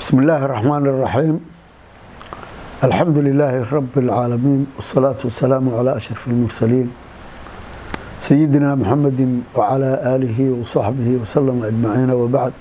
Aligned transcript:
بسم 0.00 0.16
الله 0.22 0.40
الرحمن 0.44 0.84
الرحيم 0.92 1.36
الحمد 2.88 3.16
لله 3.26 3.54
رب 3.72 3.94
العالمين 4.04 4.60
والصلاة 4.76 5.20
والسلام 5.24 5.64
على 5.78 5.90
أشرف 5.96 6.22
المرسلين 6.28 6.88
سيدنا 8.20 8.74
محمد 8.74 9.20
وعلى 9.56 9.90
آله 10.14 10.38
وصحبه 10.60 11.08
وسلم 11.22 11.56
أجمعين 11.70 12.10
وبعد 12.10 12.52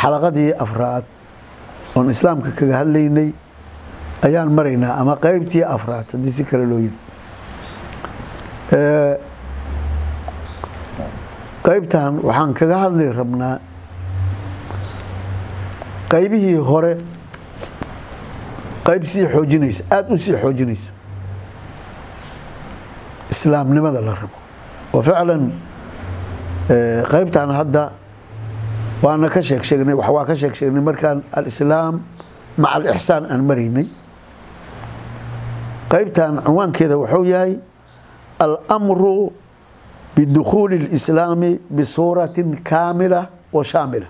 xalaqadii 0.00 0.54
afraad 0.64 1.04
oon 1.96 2.06
islaamka 2.14 2.50
kaga 2.58 2.74
hadlaynay 2.80 3.28
ayaan 4.26 4.50
maraynaa 4.58 4.94
ama 5.02 5.14
qeybtii 5.26 5.64
afraad 5.76 6.06
haddii 6.14 6.30
si 6.36 6.42
kale 6.50 6.62
loo 6.70 6.78
yiri 6.84 6.98
qeybtan 11.66 12.12
waxaan 12.28 12.50
kaga 12.60 12.76
hadli 12.84 13.06
rabnaa 13.20 13.56
qaybihii 16.13 16.57
hore 16.69 16.93
qayb 18.87 19.03
sii 19.11 19.25
xoojinaysa 19.33 19.83
aada 19.95 20.13
u 20.13 20.17
sii 20.17 20.35
xoojinaysa. 20.43 20.91
Islaamnimada 23.33 24.01
la 24.01 24.13
rabo. 24.21 24.37
Oo 24.93 25.01
ficlan 25.01 25.43
qeybtan 27.11 27.49
hadda 27.59 27.91
waana 29.03 29.29
ka 29.29 29.41
sheeg 29.41 29.63
sheegnay 29.63 29.95
waa 29.95 30.25
ka 30.25 30.35
sheeg 30.35 30.53
sheegnay 30.55 30.81
markaan 30.81 31.23
alislaam 31.37 32.01
maca 32.57 32.75
alixsaan 32.77 33.25
aan 33.31 33.41
maraynay 33.49 33.87
qeybtan 35.91 36.33
cinwaankeeda 36.45 36.95
wuxuu 37.01 37.25
yahay 37.33 37.53
almru 38.69 39.33
bidukhuuli 40.15 40.75
اlislaami 40.85 41.59
bisuuratin 41.69 42.49
kaamila 42.69 43.27
wa 43.53 43.63
shaamila 43.63 44.05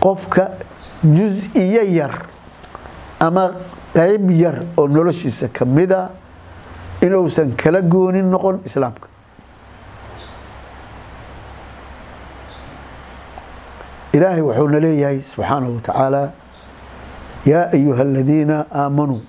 qofka 0.00 0.50
jus-iyo 1.04 1.82
yar 1.98 2.14
ama 3.20 3.44
qayb 3.94 4.30
yar 4.30 4.56
oo 4.76 4.86
noloshiisa 4.88 5.48
ka 5.52 5.64
mida 5.64 6.10
inuusan 7.02 7.54
kala 7.56 7.80
goonin 7.82 8.26
noqon 8.30 8.60
islaamka. 8.64 9.08
Ilaahay 14.12 14.42
wuxuuna 14.42 14.80
leeyahay 14.80 15.20
subxaanahu 15.20 15.74
wa 15.74 15.80
tacaala 15.80 16.22
yaa 17.46 17.68
ayuha 17.76 18.02
aladiina 18.02 18.66
aamanuu 18.72 19.20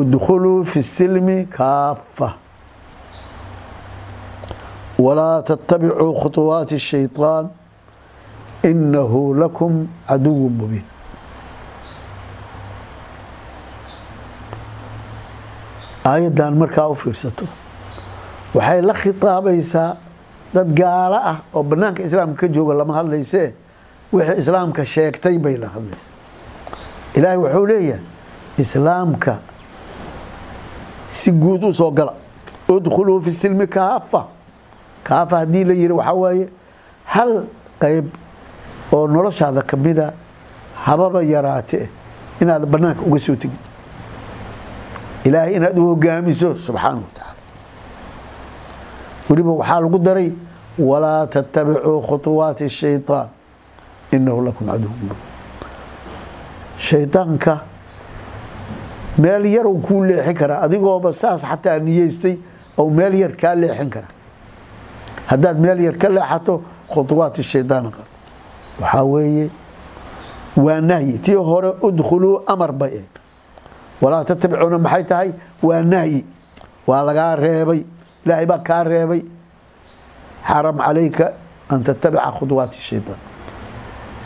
idkhuluu 0.00 0.64
fi 0.64 0.82
silmi 0.82 1.44
kaafa 1.46 2.28
walaa 4.98 5.42
tatabicuu 5.42 6.12
khuطuwaati 6.20 6.78
shayطaan 6.78 7.48
inahu 8.70 9.20
lakum 9.40 9.72
caduw 10.08 10.40
mubiin 10.58 10.86
aayaddan 16.04 16.54
markaa 16.58 16.88
u 16.88 16.94
fiirsato 16.94 17.46
waxay 18.54 18.80
la 18.82 18.94
khitaabaysaa 18.94 19.96
dad 20.54 20.68
gaalo 20.80 21.16
ah 21.32 21.38
oo 21.54 21.62
banaanka 21.62 22.02
islaamka 22.02 22.46
ka 22.46 22.52
jooga 22.54 22.74
lama 22.74 22.94
hadlaysee 22.98 23.54
wixii 24.12 24.38
islaamka 24.42 24.84
sheegtay 24.84 25.38
bay 25.38 25.56
la 25.56 25.68
hadlaysa 25.74 26.10
ilaahay 27.14 27.38
wuxuu 27.38 27.66
leeyahay 27.66 28.02
islaamka 28.58 29.38
si 31.08 31.30
guud 31.32 31.64
u 31.64 31.72
soo 31.72 31.90
gala 31.90 32.14
udkhuluu 32.68 33.20
fi 33.22 33.32
silmi 33.32 33.66
kaafa 33.66 34.26
kaafa 35.02 35.36
haddii 35.42 35.64
la 35.64 35.74
yiri 35.74 35.92
waxaa 35.92 36.14
waaye 36.22 36.48
hal 37.04 37.32
qeyb 37.82 38.06
oo 38.93 39.07
noloshaada 39.07 39.61
kamida 39.61 40.13
hababa 40.85 41.23
yaraate 41.23 41.89
inaad 42.41 42.65
banaanka 42.65 43.01
uga 43.07 43.19
soo 43.19 43.35
tegin 43.35 43.57
ilaahay 45.23 45.53
inaad 45.55 45.77
u 45.79 45.85
hogaamiso 45.87 46.55
subxaana 46.55 46.97
wa 47.05 47.11
tacaala 47.13 47.35
weliba 49.29 49.51
waxaa 49.51 49.79
lagu 49.81 49.99
daray 49.99 50.31
walaa 50.79 51.27
tattabicuu 51.27 52.01
khuطuwaati 52.07 52.63
الshayطaan 52.65 53.27
inahu 54.11 54.41
lakum 54.45 54.67
caduw 54.67 54.89
mubin 55.01 55.17
shaydaanka 56.77 57.59
meel 59.17 59.45
yar 59.45 59.67
uu 59.67 59.79
kuu 59.79 60.03
leexin 60.03 60.33
karaa 60.35 60.61
adigooba 60.65 61.13
saas 61.13 61.41
xataa 61.45 61.79
niyeystay 61.79 62.35
ou 62.77 62.89
meel 62.89 63.13
yar 63.15 63.33
kaa 63.41 63.55
leexin 63.55 63.89
karaa 63.89 64.13
haddaad 65.27 65.57
meel 65.59 65.79
yar 65.81 65.95
ka 66.01 66.09
leexato 66.09 66.61
khuطuwaat 66.93 67.35
الshayطaan 67.39 67.91
qad 67.95 68.07
waxaa 68.80 69.04
weeye 69.04 69.50
waa 70.56 70.80
nahyi. 70.80 71.18
Tii 71.18 71.34
hore 71.34 71.70
udkhuluu 71.82 72.42
amar 72.46 72.72
bay 72.72 72.90
ahayd. 72.92 73.10
Walaa 74.02 74.24
tatabicuna 74.24 74.78
maxay 74.78 75.04
tahay? 75.04 75.30
Waa 75.62 75.82
nahyi. 75.82 76.24
Waa 76.86 77.02
lagaa 77.04 77.34
reebay. 77.36 77.80
Ilaahay 78.24 78.46
baa 78.46 78.58
kaa 78.68 78.84
reebay. 78.84 79.22
Xaram 80.48 80.76
calayka 80.78 81.32
an 81.70 81.82
tatabica 81.82 82.30
khudwaati 82.38 82.78
shaydaan 82.80 83.18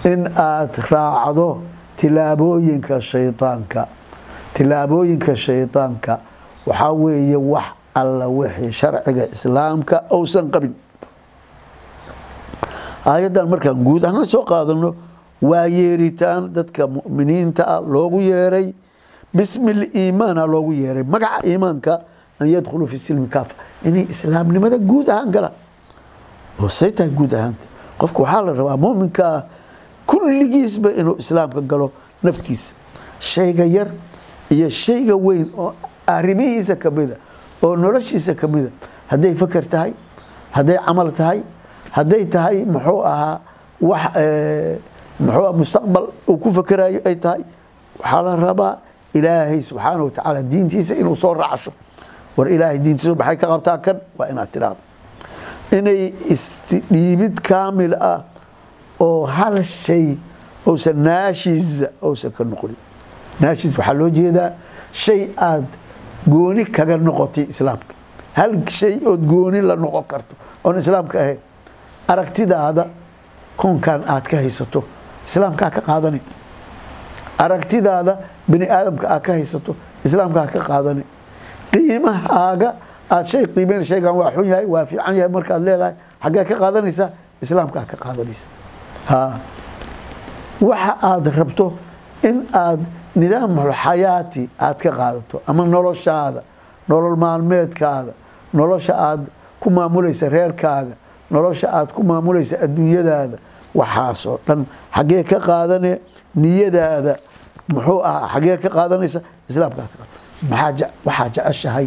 in 0.04 0.26
aada 0.36 0.80
raacdo 0.90 1.48
tilaabooyinka 1.96 3.00
shaydaanka 3.00 3.82
tilaabooyinka 4.54 5.32
shaydaanka 5.36 6.14
waxaa 6.66 6.92
weeye 6.92 7.36
wax 7.36 7.64
alla 7.94 8.26
wixii 8.28 8.72
sharciga 8.72 9.24
islaamka 9.34 9.96
ousan 10.10 10.46
qabin 10.52 10.74
aayaddan 13.04 13.48
markaan 13.48 13.84
guud 13.84 14.04
ahaan 14.04 14.24
soo 14.26 14.44
qaadano 14.44 14.94
waa 15.42 15.66
yeeritaan 15.66 16.52
dadka 16.52 16.86
muminiinta 16.86 17.64
ah 17.66 17.80
loogu 17.80 18.20
yeeray. 18.20 18.74
Bismi 19.34 19.72
liimaana 19.74 20.46
loogu 20.46 20.72
yeeray. 20.72 21.02
Magaca 21.02 21.46
iimaanka 21.46 22.02
an 22.40 22.46
yadkhuluu 22.48 22.86
fi 22.86 22.98
silmi 22.98 23.28
kaafa. 23.28 23.54
Inay 23.84 24.06
islaamnimada 24.10 24.78
guud 24.78 25.08
ahaan 25.08 25.30
galaan. 25.30 25.52
Oo 26.60 26.68
say 26.68 26.90
tahay 26.92 27.10
guud 27.10 27.32
ahaanta. 27.34 27.64
Qofka 27.98 28.22
waxaa 28.22 28.42
la 28.42 28.52
rabaa 28.54 28.76
muminka 28.76 29.24
ah 29.36 29.42
kulligiisba 30.06 30.90
inuu 30.92 31.16
islaamka 31.22 31.60
galo 31.60 31.92
naftiisa 32.22 32.74
shayga 33.20 33.64
yar 33.64 33.88
iyo 34.50 34.68
shayga 34.70 35.14
weyn 35.16 35.48
oo 35.56 35.72
arrimihiisa 36.06 36.76
kamida 36.76 37.16
oo 37.62 37.76
noloshiisa 37.76 38.34
kamida 38.34 38.70
hadday 39.06 39.34
fakar 39.34 39.64
tahay 39.68 39.92
hadday 40.50 40.78
camal 40.86 41.10
tahay 41.12 41.42
hadday 41.96 42.24
tahay 42.34 42.64
muxuu 42.64 43.00
ahaa 43.12 43.40
wax 43.80 44.02
muxuu 45.20 45.52
mustaqbal 45.60 46.04
uu 46.28 46.36
ku 46.38 46.48
fakerayo 46.52 47.00
ay 47.04 47.16
tahay. 47.16 47.42
Waxaa 48.00 48.22
la 48.22 48.36
rabaa 48.36 48.74
ilaahay 49.14 49.60
subxaana 49.62 50.02
wa 50.04 50.10
tacaala 50.10 50.42
diintiisa 50.42 50.94
inuu 51.00 51.16
soo 51.16 51.34
racsho 51.34 51.72
war 52.36 52.48
ilaahay 52.48 52.78
diintiisa 52.78 53.14
maxay 53.20 53.36
ka 53.36 53.46
qabtaa 53.52 53.78
kan 53.84 53.96
waa 54.18 54.28
inaad 54.32 54.50
tiraahdo 54.54 54.80
inay 55.78 56.00
isdhiibid 56.34 57.40
kaamil 57.48 57.94
ah 58.00 58.22
oo 59.00 59.26
hal 59.26 59.60
shay 59.62 60.16
ousan 60.66 60.96
naashiisa 61.06 61.86
ousan 62.06 62.30
ka 62.36 62.44
noqonin 62.44 62.76
naashiis 63.42 63.74
waxaa 63.78 63.94
loo 64.00 64.08
jeedaa 64.18 64.50
shay 64.92 65.20
aad 65.48 65.66
gooni 66.32 66.64
kaga 66.76 66.96
noqotay 66.96 67.44
islaamka. 67.52 67.94
Hal 68.38 68.52
shay 68.78 68.94
ood 69.10 69.22
gooni 69.32 69.60
la 69.60 69.74
noqon 69.76 70.04
karto 70.10 70.34
oon 70.64 70.76
islaamka 70.78 71.16
ahayn 71.22 71.38
aragtidaada 72.12 72.84
koonkan 73.60 74.00
aad 74.14 74.24
ka 74.30 74.36
haysato 74.42 74.80
islaamkaa 75.26 75.70
ka 75.70 75.80
qaadani. 75.88 76.20
Aragtidaada 77.38 78.14
bani 78.48 78.66
aadamka 78.76 79.06
aad 79.14 79.22
ka 79.26 79.32
haysato 79.32 79.72
islaamkaa 80.04 80.46
ka 80.52 80.60
qaadani. 80.68 81.02
Qiimahaaga 81.72 82.70
aad 83.10 83.26
shay 83.30 83.44
qiimeyn 83.54 83.82
shaygan 83.90 84.14
waa 84.20 84.30
xun 84.34 84.44
yahay 84.52 84.66
waa 84.66 84.84
fiican 84.90 85.14
yahay 85.16 85.28
markaad 85.36 85.62
leedahay 85.66 85.94
xaggee 86.22 86.44
ka 86.50 86.54
qaadanaysaa 86.62 87.08
islaamkaa 87.44 87.84
ka 87.90 87.96
qaadanaysa. 88.04 88.46
Ha. 89.10 89.20
Waxa 90.60 90.92
aad 91.10 91.26
rabto 91.38 91.66
in 92.28 92.46
aad 92.64 92.80
nidaamul 93.20 93.72
xayaati 93.82 94.42
aad 94.66 94.78
ka 94.82 94.90
qaadato 94.98 95.36
ama 95.46 95.64
noloshaada 95.74 96.42
nolol 96.88 97.16
maalmeedkaada 97.24 98.12
nolosha 98.58 98.94
aad 99.08 99.22
ku 99.60 99.70
maamulaysa 99.70 100.28
reerkaaga 100.28 100.94
nolosha 101.30 101.68
aad 101.78 101.92
ku 101.92 102.02
maamulaysa 102.02 102.56
adduunyadaada 102.64 103.36
waxaasoo 103.74 104.38
dhan 104.46 104.60
xaggee 104.96 105.22
ka 105.30 105.38
qaadane 105.48 105.92
niyadaada. 106.34 107.14
Muxuu 107.70 108.00
ahaa 108.04 108.28
xaggee 108.34 108.56
ka 108.62 108.68
qaadanaysa 108.76 109.20
islaamkaa 109.50 109.86
ka 109.92 109.96
qaad 110.50 110.78
waxaa 111.06 111.28
jeceshahay 111.34 111.86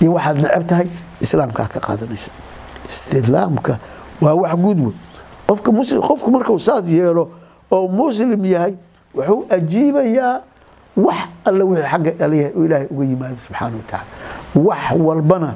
iyo 0.00 0.10
waxaad 0.16 0.36
necab 0.42 0.64
tahay 0.70 0.88
islaamkaa 1.24 1.68
ka 1.74 1.80
qaadanaysa. 1.86 2.30
Islaamka 2.88 3.78
waa 4.24 4.34
wax 4.42 4.54
guud 4.64 4.80
wey 4.80 4.94
qofka 5.48 5.70
muslim 5.72 6.00
qofku 6.08 6.28
markuu 6.30 6.58
saas 6.58 6.88
yeelo 6.88 7.24
oo 7.70 7.88
muslim 7.88 8.40
yahay 8.54 8.74
wuxuu 9.14 9.44
ajiibayaa 9.56 10.40
wax 10.96 11.20
alla 11.48 11.64
wixii 11.64 11.88
xagga 11.92 12.10
ilaahay 12.24 12.86
uga 12.92 13.04
yimaado 13.10 13.36
subxaana 13.44 13.76
wa 13.76 13.84
tacaala. 13.84 14.06
Wax 14.66 14.82
walbana 15.06 15.50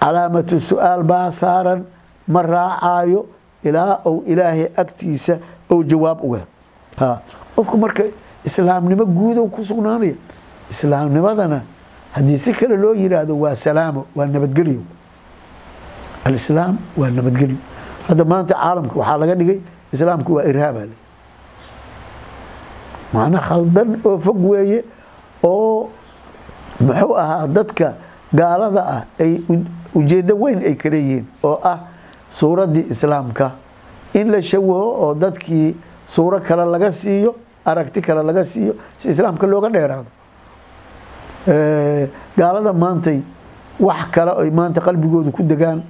calaamatu 0.00 0.56
su'aal 0.60 1.02
baa 1.04 1.28
saaran 1.40 1.80
ma 2.28 2.42
raacaayo 2.42 3.20
ilaa 3.68 4.00
uu 4.10 4.22
ilaahay 4.26 4.66
agtiisa 4.82 5.38
ou 5.70 5.82
jawaab 5.84 6.18
uga 6.24 6.42
qofku 7.56 7.76
marka 7.78 8.04
islaamnimo 8.44 9.04
guudow 9.18 9.46
ku 9.54 9.60
sugnaanaya 9.64 10.14
islaamnimadana 10.70 11.58
haddii 12.14 12.38
si 12.38 12.52
kale 12.52 12.76
loo 12.76 12.94
yiraahdo 12.94 13.34
waa 13.40 13.54
salaamo 13.56 14.06
waa 14.16 14.26
nabadgelyo. 14.26 14.82
Alislaam 16.24 16.76
waa 16.96 17.10
nabadgelyo. 17.10 17.56
Hadda 18.08 18.24
maanta 18.24 18.54
caalamka 18.54 18.94
waxaa 19.00 19.18
laga 19.20 19.34
dhigay 19.34 19.60
islaamku 19.92 20.30
waa 20.36 20.44
irhaaba 20.50 20.80
le 20.90 20.96
macna 23.12 23.38
khaldan 23.48 23.88
oo 24.04 24.18
fog 24.24 24.38
weeye 24.50 24.78
oo 25.44 25.88
muxuu 26.86 27.14
ahaa 27.22 27.46
dadka 27.56 27.88
gaalada 28.38 28.82
ah 28.96 29.02
ay 29.24 29.32
ujeeddo 29.98 30.34
weyn 30.42 30.58
ay 30.68 30.74
ka 30.82 30.88
leeyihiin 30.92 31.24
oo 31.48 31.56
ah 31.70 31.78
suuraddii 32.30 32.86
islaamka. 32.90 33.52
In 34.14 34.30
la 34.32 34.40
shawaho 34.42 34.88
oo 35.04 35.14
dadkii 35.14 35.76
suuro 36.06 36.40
kale 36.40 36.64
laga 36.64 36.90
siiyo 36.92 37.34
aragti 37.64 38.00
kale 38.00 38.22
laga 38.22 38.44
siiyo 38.44 38.74
si 38.96 39.08
islaamka 39.08 39.46
looga 39.46 39.68
dheeraado. 39.70 40.10
Gaalada 42.36 42.72
maantay 42.72 43.22
wax 43.80 44.10
kale 44.10 44.32
ay 44.42 44.50
maanta 44.50 44.80
qalbigooda 44.80 45.30
ku 45.32 45.42
degaan 45.42 45.82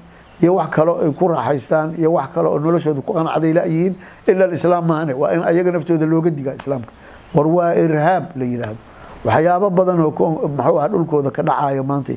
iyo 0.43 0.55
wax 0.55 0.69
kale 0.71 0.93
ay 1.03 1.11
ku 1.13 1.29
raaxaystaan 1.29 1.95
iyo 1.99 2.13
wax 2.13 2.29
kale 2.35 2.49
oo 2.49 2.59
noloshooda 2.59 3.01
ku 3.03 3.13
qanacday 3.13 3.53
layihiin 3.55 3.95
ila 4.29 4.47
islaam 4.53 4.85
maahane 4.87 5.15
waa 5.15 5.33
in 5.35 5.43
ayaga 5.43 5.71
naftooda 5.73 6.07
looga 6.07 6.31
digaa 6.31 6.55
islaamka. 6.55 6.93
War 7.35 7.47
waa 7.47 7.75
irhaab 7.75 8.37
la 8.37 8.45
yiraahdo. 8.45 8.81
Waxyaabo 9.25 9.71
badan 9.71 10.01
oo 10.01 10.13
muxuu 10.49 10.79
aha 10.79 10.89
dhulkooda 10.89 11.31
ka 11.31 11.43
dhacayo 11.43 11.83
maanta 11.85 12.13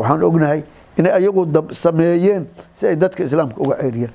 waxaan 0.00 0.22
ognahay 0.22 0.60
inay 0.98 1.12
ayagu 1.12 1.42
sameeyeen 1.72 2.46
si 2.74 2.86
ay 2.86 2.96
dadka 2.96 3.24
islaamka 3.24 3.56
uga 3.60 3.76
ceeriyaan 3.80 4.12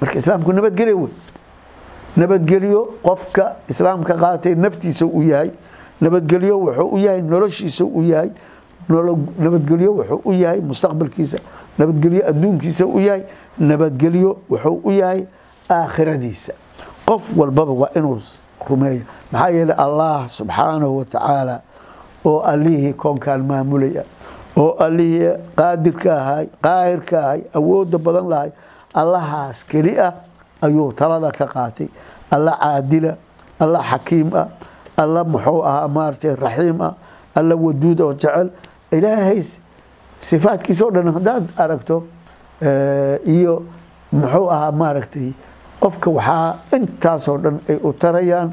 marka 0.00 0.18
islaamku 0.18 0.52
nabadgelyo 0.52 0.96
wey. 1.02 1.12
Nabadgelyo 2.16 2.80
qofka 3.02 3.56
islaamka 3.68 4.14
qaatay 4.14 4.54
naftiisa 4.54 5.06
u 5.06 5.22
yahay. 5.22 5.50
Nabadgelyo 6.00 6.58
wuxuu 6.60 6.88
u 6.94 6.98
yahay 6.98 7.22
noloshiisa 7.22 7.84
u 7.84 8.02
yahay. 8.02 8.30
Nabadgelyo 9.38 9.90
wuxuu 9.98 10.20
u 10.24 10.32
yahay 10.32 10.60
mustaqbalkiisa. 10.60 11.38
Nabadgelyo 11.78 12.22
adduunkiisa 12.30 12.86
u 12.86 12.98
yahay. 13.00 13.22
Nabadgelyo 13.58 14.36
wuxuu 14.50 14.80
u 14.84 14.90
yahay 14.90 15.26
aakhiradiisa. 15.70 16.52
Qof 17.06 17.36
walbaba 17.36 17.72
waa 17.72 17.90
inuu 17.96 18.18
rumeeya 18.68 19.02
maxaa 19.32 19.48
yeeley 19.50 19.74
allah 19.78 20.28
subxaanahu 20.28 20.98
watacaala 20.98 21.60
oo 22.24 22.40
allihii 22.40 22.92
koonkan 22.92 23.40
maamulaya 23.46 24.04
oo 24.62 24.70
allihii 24.86 25.32
qaadirka 25.58 26.10
ahay 26.22 26.46
qaahirka 26.64 27.16
ahay 27.26 27.40
awooda 27.58 27.98
badan 28.06 28.26
lahay 28.32 28.50
allahaas 29.00 29.58
keli 29.70 29.94
ah 30.06 30.12
ayuu 30.66 30.92
talada 30.92 31.30
ka 31.38 31.46
qaatay. 31.46 31.88
Alla 32.34 32.52
caadila 32.62 33.12
alla 33.62 33.80
xakiim 33.90 34.30
ah 34.40 34.46
alla 35.02 35.20
muxuu 35.24 35.62
ahaa 35.70 35.88
maaragtay 35.96 36.34
raxiim 36.44 36.80
ah 36.88 36.94
alla 37.38 37.54
waduud 37.56 38.00
oo 38.00 38.12
jecel. 38.14 38.48
Ilaahay 38.96 39.40
sifaadkiisa 40.28 40.82
o 40.86 40.90
dhan 40.90 41.08
haddaad 41.16 41.44
aragto 41.62 41.96
iyo 43.34 43.54
muxuu 44.12 44.48
ahaa 44.50 44.72
maaragtay 44.72 45.28
qofka 45.82 46.10
waxaa 46.10 46.58
intaasoo 46.76 47.38
dhan 47.44 47.56
ay 47.70 47.78
u 47.86 47.92
tarayaan 48.02 48.50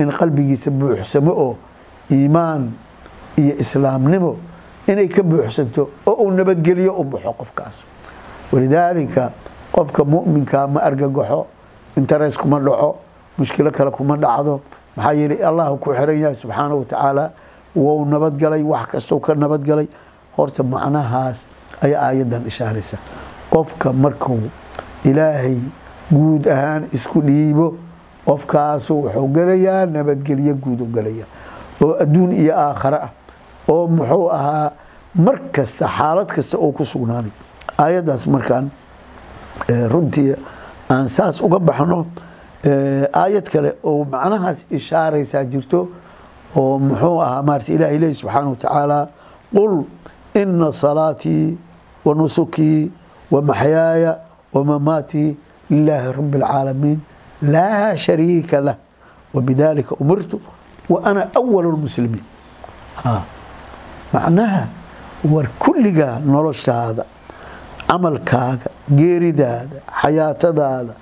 in 0.00 0.10
qalbigiisa 0.18 0.70
buuxsamo 0.74 1.30
oo 1.44 1.52
iimaan 2.10 2.62
iyo 3.40 3.54
islaamnimo 3.62 4.32
inay 4.88 5.08
ka 5.08 5.22
buuxsanto 5.22 5.90
oo 6.06 6.24
uu 6.24 6.30
nabadgeliyo 6.30 6.92
u 7.00 7.04
baxo 7.04 7.32
qofkaas. 7.38 7.76
Walidaalika 8.52 9.32
qofka 9.72 10.04
muminka 10.04 10.66
ma 10.68 10.80
argagaxo 10.80 11.46
interes 11.96 12.36
kuma 12.38 12.58
dhaco 12.60 12.96
mushkilo 13.38 13.70
kale 13.70 13.90
kuma 13.90 14.16
dhacdo. 14.16 14.60
Maxaa 14.96 15.12
yeelay 15.14 15.42
allah 15.42 15.76
ku 15.78 15.90
xiran 15.94 16.16
yahay 16.18 16.34
subxaana 16.34 16.74
wa 16.74 16.84
tacaala 16.84 17.32
wou 17.74 18.04
nabadgalay 18.06 18.62
wax 18.62 18.86
kastou 18.92 19.20
ka 19.20 19.34
nabadgalay. 19.34 19.88
Horta 20.36 20.62
macnahaas 20.62 21.46
ayaa 21.82 22.02
aayadan 22.10 22.46
ishaaraysa. 22.46 22.98
Qofka 23.50 23.92
markuu 23.92 24.50
ilaahay 25.04 25.58
guud 26.12 26.46
ahaan 26.46 26.88
isku 26.92 27.22
dhiibo 27.22 27.74
qofkaasu 28.26 28.94
wuxuu 29.02 29.28
gelayaa 29.34 29.86
nabadgelyo 29.86 30.54
guud 30.54 30.80
u 30.80 30.86
gelaya 30.86 31.26
oo 31.82 31.96
adduun 32.02 32.32
iyo 32.32 32.54
aakhare 32.56 32.96
ah 32.96 33.10
oo 33.68 33.86
muxuu 33.88 34.28
ahaa 34.38 34.70
mar 35.24 35.36
kasta 35.54 35.86
xaalad 35.96 36.28
kasta 36.36 36.56
oo 36.58 36.72
ku 36.72 36.84
sugnaanay. 36.84 37.30
Aayaddaas 37.78 38.26
markaan 38.34 38.66
runtii 39.92 40.34
aan 40.90 41.08
saas 41.08 41.40
uga 41.40 41.58
baxno 41.68 42.06
aayad 43.22 43.46
kale 43.52 43.70
oo 43.82 44.04
macnahaas 44.12 44.58
ishaaraysaa 44.70 45.44
jirto 45.52 45.88
oo 46.56 46.78
muxuu 46.78 47.18
ahaa 47.22 47.42
maarata 47.46 47.72
ilahi 47.72 47.98
lehi 48.02 48.14
subxaana 48.20 48.48
wa 48.50 48.56
tacaala 48.56 48.98
qul 49.54 49.72
ina 50.40 50.72
salaatii 50.72 51.58
wa 52.04 52.14
nusukii 52.14 52.90
wa 53.30 53.42
maxyaaya 53.42 54.12
wa 54.54 54.64
mamaatii 54.64 55.36
lilaahi 55.70 56.12
rabi 56.12 56.38
اlcaalamiin 56.38 56.98
laa 57.42 57.96
shariika 57.96 58.60
lah 58.60 58.76
wabidalika 59.34 59.94
umirtu 60.02 60.40
wa 60.88 60.98
ana 61.04 61.22
awal 61.38 61.64
اlmuslimiin 61.74 62.24
macnaha 64.14 64.62
war 65.32 65.46
kulligaa 65.64 66.14
noloshaada 66.32 67.04
camalkaaga 67.88 68.68
geeridaada 68.98 69.78
xayaatadaada 70.02 70.92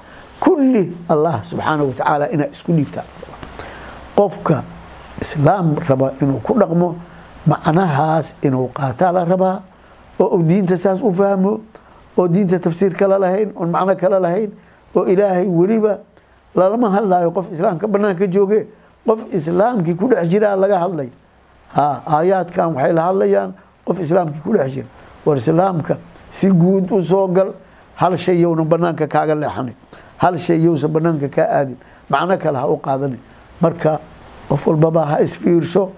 kulli 0.45 0.85
allah 1.13 1.37
subxaana 1.51 1.83
wa 1.89 1.95
tacaala 1.99 2.25
inaa 2.35 2.51
isku 2.55 2.71
dhiibtaa 2.77 3.05
qofka 4.19 4.57
islaam 5.25 5.67
raba 5.89 6.09
inuu 6.23 6.41
ku 6.47 6.53
dhaqmo 6.61 6.89
macnahaas 7.53 8.27
inuu 8.47 8.67
qaataa 8.79 9.13
la 9.17 9.23
rabaa 9.33 9.57
oo 10.23 10.29
uu 10.37 10.43
diinta 10.51 10.77
saas 10.85 11.01
u 11.03 11.11
fahmo 11.21 11.53
oo 12.19 12.27
diinta 12.35 12.59
tafsiir 12.65 12.93
kale 13.01 13.17
lahayn 13.25 13.49
oon 13.61 13.71
macno 13.75 13.95
kale 14.03 14.19
lahayn 14.27 14.51
oo 14.97 15.05
ilaahay 15.13 15.47
weliba 15.59 15.93
lalama 16.59 16.89
hadlayo 16.97 17.29
qof 17.37 17.47
islaamka 17.55 17.87
banaanka 17.95 18.27
jooge 18.35 18.61
qof 19.07 19.21
islaamkii 19.39 19.95
ku 20.01 20.07
dhex 20.11 20.25
jiraa 20.33 20.57
laga 20.63 20.79
hadlay. 20.85 21.09
ha 21.09 21.22
aayaadkan 21.77 22.75
waxay 22.75 22.93
la 22.93 23.03
hadlayaan 23.09 23.53
qof 23.87 23.99
islaamkii 24.01 24.41
ku 24.43 24.53
dhex 24.57 24.71
jira 24.75 24.87
war 25.27 25.37
islaamka 25.37 25.99
si 26.31 26.49
guud 26.51 26.91
u 26.91 27.01
soo 27.03 27.29
gal 27.29 27.53
hal 27.97 28.17
shay 28.17 28.41
yowna 28.41 28.65
banaanka 28.65 29.07
kaaga 29.07 29.35
leexanin 29.35 29.75
hal 30.19 30.37
shay 30.39 30.59
yowsan 30.65 30.91
banaanka 30.93 31.29
kaa 31.29 31.49
aadin. 31.61 31.77
Macno 32.11 32.37
kale 32.39 32.57
ha 32.59 32.67
u 32.69 32.77
qaadanin 32.77 33.19
marka 33.61 34.01
qof 34.49 34.67
walbaba 34.67 35.05
ha 35.07 35.21
isfiirsho 35.23 35.91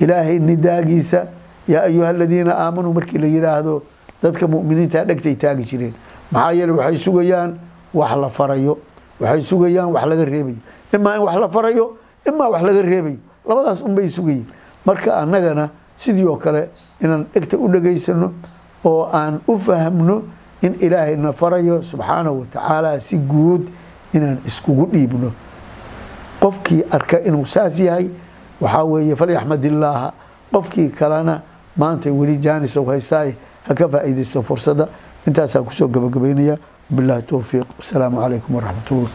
ilaahay 0.00 0.38
nidaagiisa 0.38 1.26
yaa 1.68 1.82
ayuha 1.86 2.08
aladiina 2.08 2.52
aamanuu 2.58 2.92
markii 2.92 3.18
la 3.18 3.26
yiraahdo 3.26 3.82
dadka 4.22 4.46
muminiinta 4.48 5.04
dhegtay 5.04 5.34
taagi 5.36 5.64
jireen. 5.64 5.94
Maxaa 6.32 6.52
yeele 6.52 6.72
waxay 6.72 6.96
sugayaan 6.96 7.58
wax 7.94 8.12
la 8.16 8.28
farayo 8.28 8.78
waxay 9.20 9.42
sugayaan 9.42 9.92
wax 9.92 10.04
laga 10.06 10.24
reebayo 10.24 10.56
imaa 10.94 11.16
in 11.16 11.22
wax 11.22 11.36
la 11.40 11.48
farayo 11.48 11.96
imaa 12.28 12.48
wax 12.50 12.62
laga 12.62 12.82
reebayo 12.82 13.18
labadaas 13.48 13.80
unbay 13.82 14.08
sugayiin 14.08 14.46
marka 14.86 15.16
annagana 15.16 15.70
sidii 15.96 16.26
oo 16.26 16.36
kale 16.36 16.68
inaan 17.00 17.26
dhegta 17.34 17.56
u 17.58 17.68
dhegaysano 17.68 18.32
oo 18.84 19.08
aan 19.12 19.40
u 19.48 19.58
fahmno 19.58 20.22
in 20.62 20.74
ilaahayna 20.80 21.32
farayo 21.32 21.82
subxaanahu 21.82 22.40
wa 22.40 22.46
tacaala 22.46 23.00
si 23.00 23.18
guud 23.18 23.68
inaan 24.14 24.38
iskugu 24.46 24.86
dhiibno. 24.92 25.32
Qofkii 26.40 26.82
arka 26.90 27.18
inuu 27.24 27.44
saas 27.46 27.78
yahay 27.80 28.10
waxaa 28.60 28.84
weeye 28.84 29.16
falyaxmad 29.16 29.64
illaaha 29.64 30.12
qofkii 30.52 30.88
kalena 30.90 31.40
maanta 31.76 32.10
weli 32.12 32.36
jaanis 32.38 32.76
ou 32.76 32.86
haystaaye 32.86 33.36
ha 33.68 33.74
ka 33.74 33.88
faa'iidaysto 33.88 34.42
fursadda 34.42 34.88
intaasaan 35.26 35.64
ku 35.64 35.72
soo 35.72 35.88
gabagabaynaya. 35.88 36.56
Billahi 36.90 37.22
towfiiq 37.22 37.66
wasalaamu 37.78 38.20
calaykum 38.20 38.54
waraxmat 38.56 38.90
ullah 38.90 39.10